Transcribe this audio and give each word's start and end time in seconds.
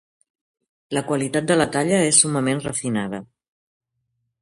La 0.99 1.03
qualitat 1.09 1.51
de 1.53 1.59
la 1.61 1.69
talla 1.77 2.01
és 2.07 2.25
summament 2.25 2.65
refinada. 2.67 3.25